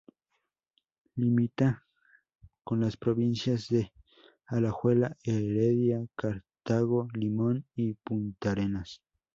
[1.15, 1.85] Limita
[2.63, 3.93] con las provincias de
[4.47, 9.03] Alajuela, Heredia, Cartago, Limón y Puntarenas.